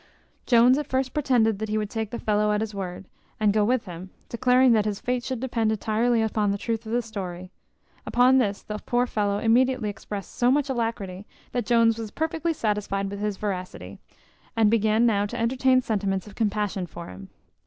[0.47, 3.05] Jones at first pretended that he would take the fellow at his word,
[3.39, 6.91] and go with him, declaring that his fate should depend entirely on the truth of
[6.91, 7.51] his story.
[8.07, 13.11] Upon this the poor fellow immediately expressed so much alacrity, that Jones was perfectly satisfied
[13.11, 13.99] with his veracity,
[14.55, 17.29] and began now to entertain sentiments of compassion for him.